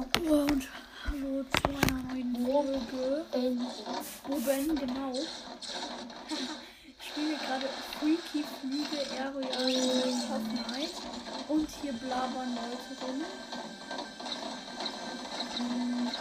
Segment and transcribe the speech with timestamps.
[0.00, 0.66] Und
[1.04, 3.24] hallo zu einer neuen Folge.
[4.30, 5.12] Oben, genau.
[5.12, 9.50] ich spiele gerade Freaky Flüge Area
[10.26, 10.96] Top Night.
[11.48, 13.20] Und hier blabbern Leute rum.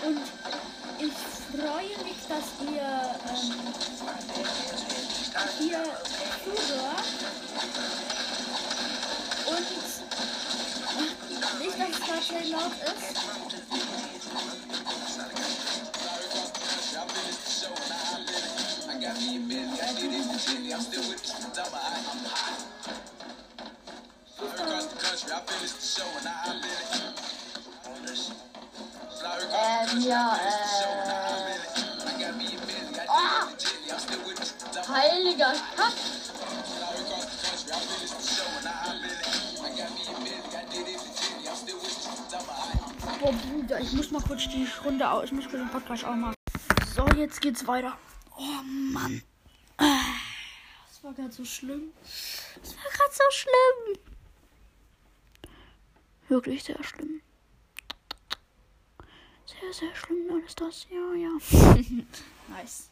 [0.05, 0.25] Und
[0.99, 1.17] ich
[1.47, 2.91] freue mich, dass ihr
[3.29, 3.53] ähm,
[5.57, 5.83] hier
[6.43, 7.07] zuhört.
[9.47, 9.78] Und
[11.59, 13.19] nicht, dass es gerade sehr laut ist.
[30.07, 30.49] Ja, äh.
[33.07, 33.47] Ah!
[34.87, 36.09] Heiliger Schatz!
[43.69, 45.25] Bruder, ich muss mal kurz die Runde aus.
[45.25, 46.33] Ich muss kurz den Podcast auch machen.
[46.91, 47.95] So, jetzt geht's weiter.
[48.35, 49.21] Oh Mann.
[49.77, 50.01] Ah,
[50.87, 51.91] Das war gerade so schlimm.
[52.01, 53.99] Das war gerade so schlimm.
[56.29, 57.21] Wirklich sehr schlimm.
[59.45, 60.87] Sehr, sehr schlimm alles das.
[60.89, 61.29] Ja, ja.
[62.49, 62.89] nice.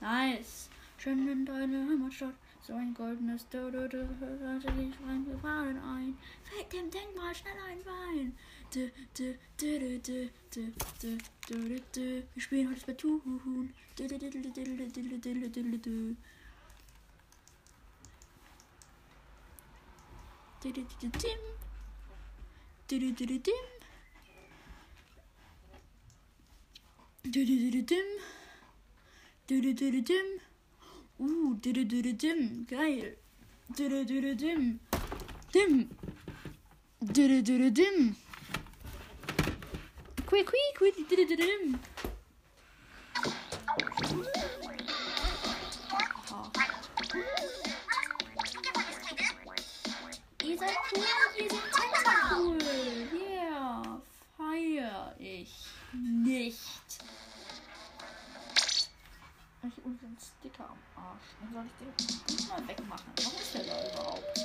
[0.00, 0.68] Nice.
[0.96, 2.34] Schön in deine Heimatstadt.
[2.66, 6.18] So ein goldenes Du, du, du, sollte ich rein, ein.
[6.42, 8.36] Fällt dem Denkmal schnell ein Wein.
[8.70, 9.38] Wir
[12.36, 13.70] spielen heute Splatoon.
[31.20, 33.16] Uh, dim, geil.
[35.52, 35.88] Dim.
[37.74, 38.16] Dim.
[40.44, 40.94] Quick, quick.
[50.44, 51.04] Ihr seid cool,
[51.34, 52.58] wir sind Tänzer cool.
[53.12, 54.00] Yeah,
[54.36, 55.52] feier ich
[55.92, 56.60] nicht.
[59.64, 61.34] Ich und den Sticker am Arsch.
[61.40, 61.72] Dann soll ich
[62.38, 63.12] den mal wegmachen.
[63.16, 64.38] Warum ist der da überhaupt?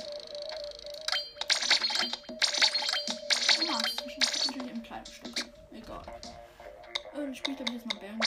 [3.46, 5.53] Ist natürlich im kleinen Stück.
[5.74, 6.02] Egal.
[6.06, 8.20] Äh, Dann spielt er jetzt mal Bären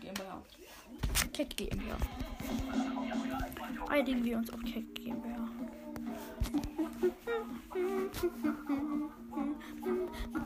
[0.00, 0.42] GmbH.
[1.32, 1.96] Keck GmbH.
[3.88, 5.48] Einigen wir uns auf Keck GmbH.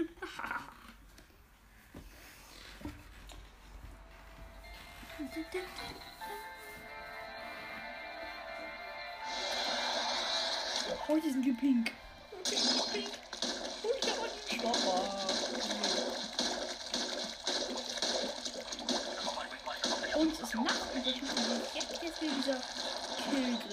[11.07, 11.91] Oh, die sind gepink.
[12.33, 12.43] Oh,
[12.91, 14.97] die ich hab einen Schlopper.
[20.19, 21.31] Uns ist Nacht und ich muss
[21.75, 22.59] jetzt jetzt wieder dieser
[23.23, 23.70] Kill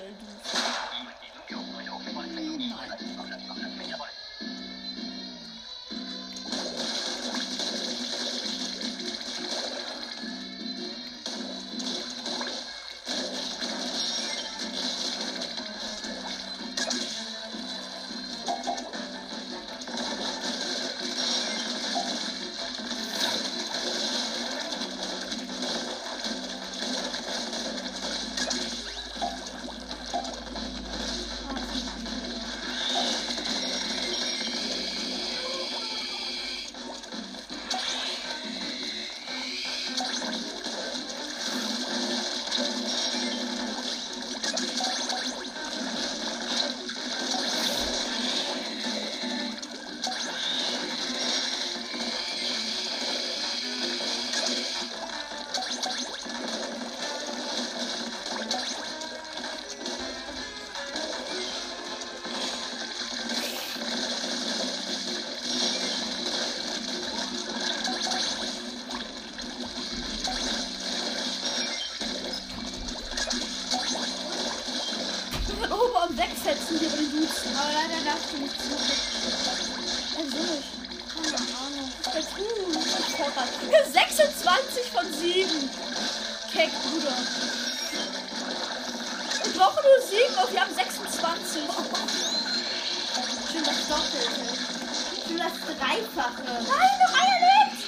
[95.98, 96.42] Dreifache.
[96.44, 97.80] Nein, noch einer lebt!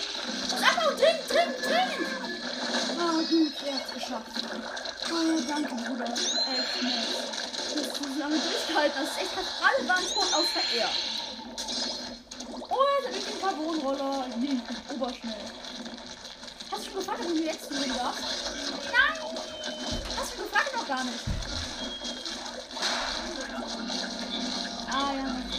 [0.49, 1.93] Sag mal, trink, trink, trink!
[2.99, 4.27] Ah, gut, er hat's geschafft.
[5.12, 6.05] Oh, danke, Bruder.
[6.05, 7.09] Echt nett.
[7.73, 9.01] Du hast so lange durchgehalten.
[9.01, 9.47] Das ist echt krass.
[9.62, 10.91] Alle waren tot außer er.
[12.69, 14.27] Oh, jetzt hab ich den Carbonroller.
[14.29, 15.35] Ich nehme den oberschnell.
[16.73, 18.17] Hast du schon gefragt, ob du jetzt nehmen darf?
[18.91, 19.19] Nein!
[20.19, 21.25] Hast du gefragt noch gar nicht?
[24.93, 25.50] Ah, ja,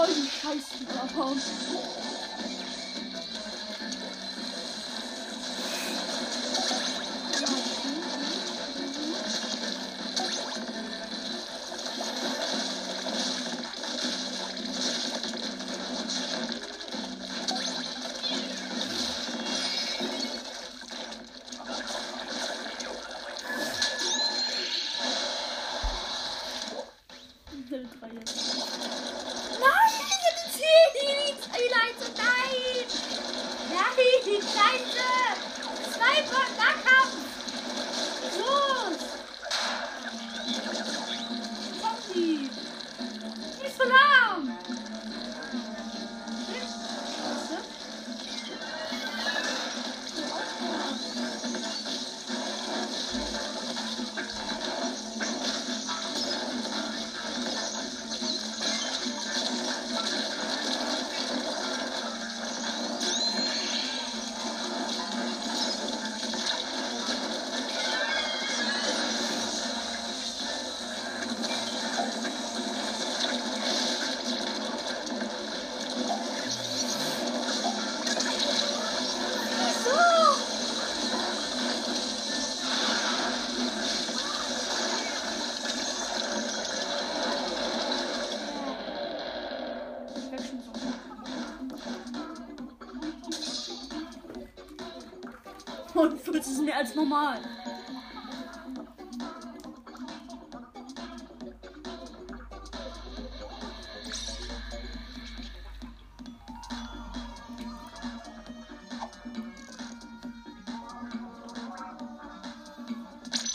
[0.00, 1.36] 终于开始了哦
[96.50, 97.38] 40 ist mehr als normal.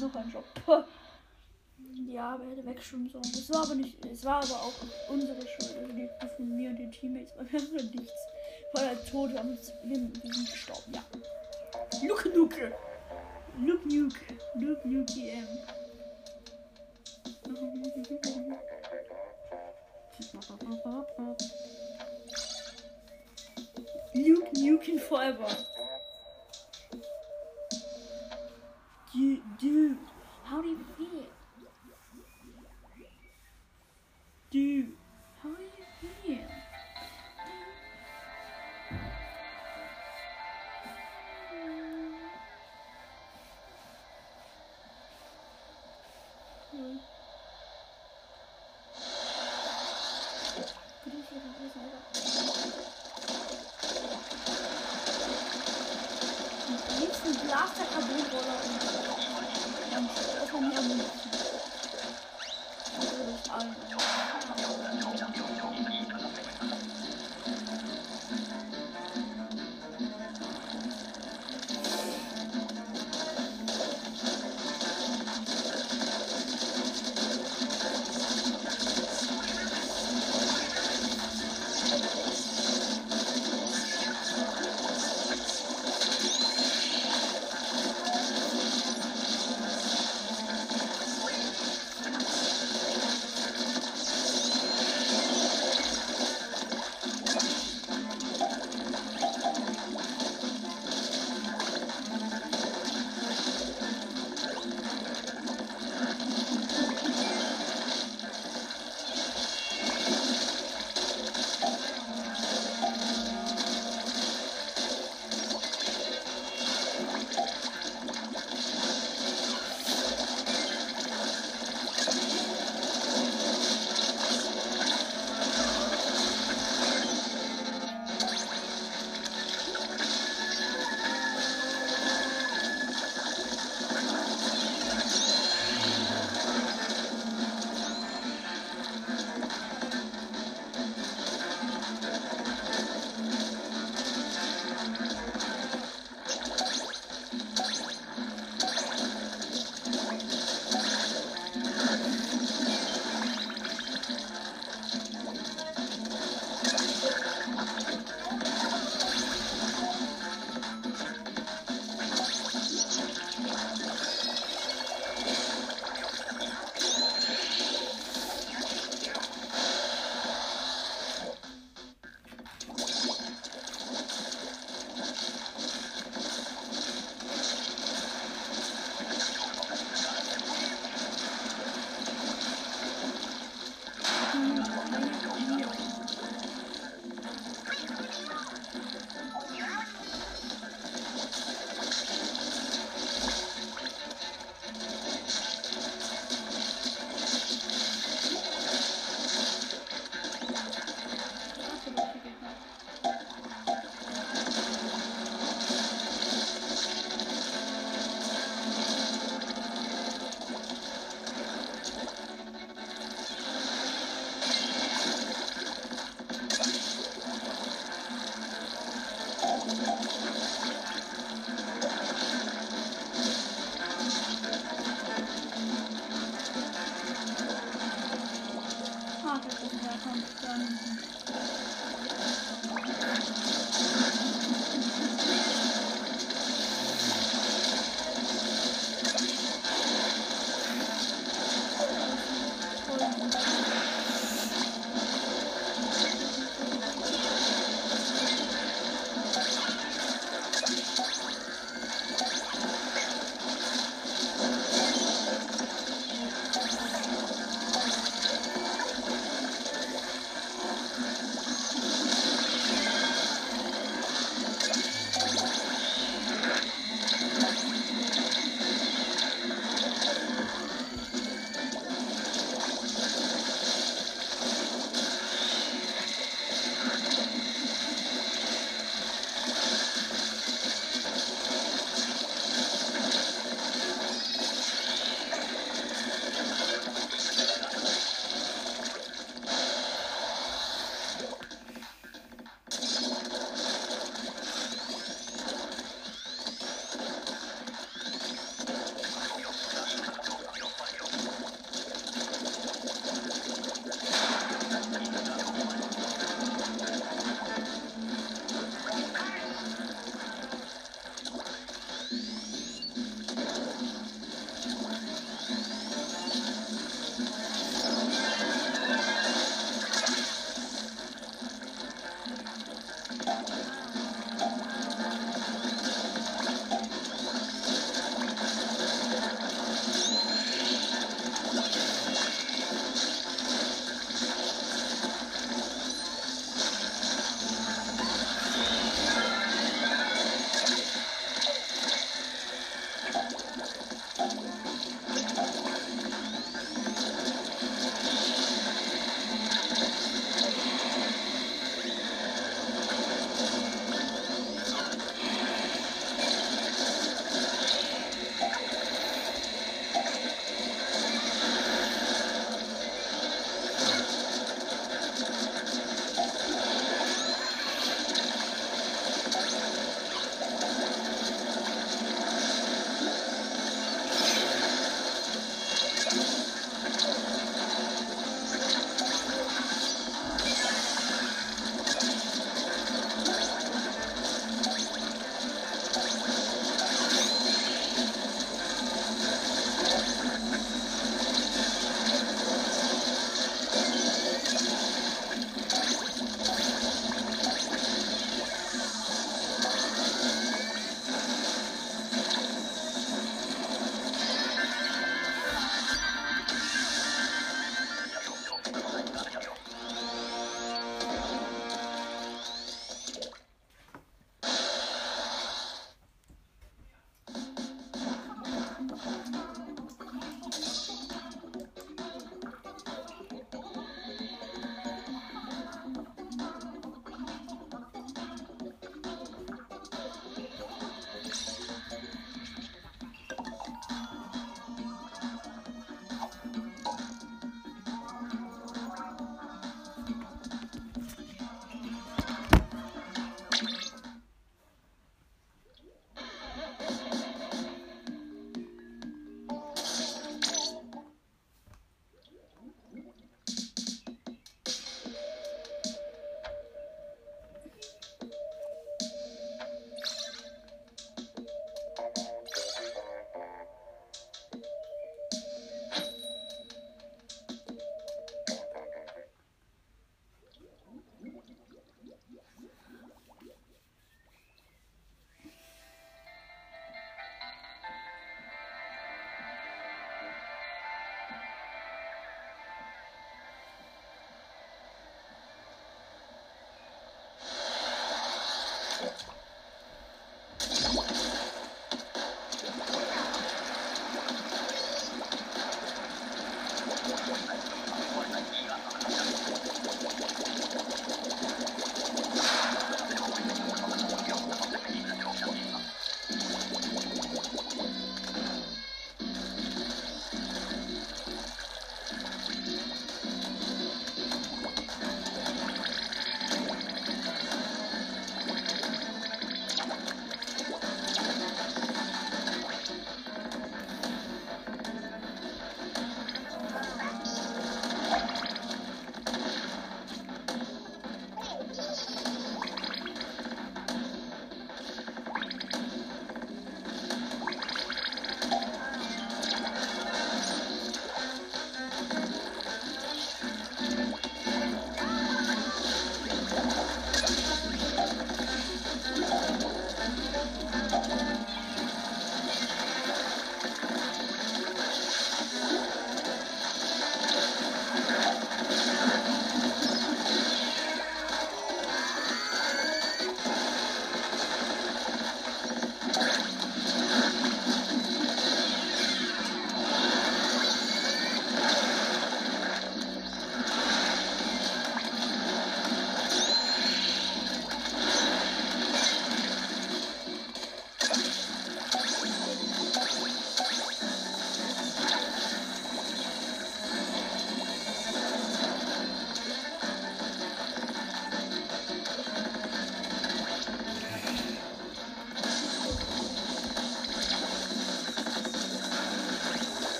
[0.00, 0.44] Noch ein Job.
[2.10, 3.20] Ja, aber hätte weg schon so.
[3.20, 4.72] Es war aber nicht, es war aber auch
[5.08, 5.76] unsere Schuld.
[5.78, 8.12] Also die von mir und den Teammates war wäre nichts.
[8.72, 11.04] War der Tod, wir, haben uns, wir, wir gestorben, ja.
[12.02, 12.72] Luke Nuke.
[13.60, 14.20] Luke Nuke.
[14.56, 15.46] Luke Nuke EM.
[24.14, 25.46] Luke Nuke forever.
[29.14, 29.98] Dude, dude,
[30.44, 31.26] how do you feel?
[34.50, 34.92] Dude,
[57.00, 58.58] Liebsten Blaster Carbonroller
[59.96, 60.08] und
[60.40, 61.30] das war mir am liebsten.
[63.00, 64.67] das alles.